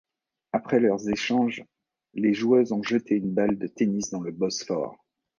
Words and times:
Après 0.51 0.79
leurs 0.79 1.07
échanges, 1.09 1.63
les 2.15 2.33
joueuses 2.33 2.71
ont 2.71 2.81
jeté 2.81 3.13
une 3.17 3.31
balle 3.35 3.59
de 3.59 3.67
tennis 3.67 4.09
dans 4.09 4.21
le 4.21 4.31
Bosphore. 4.31 4.97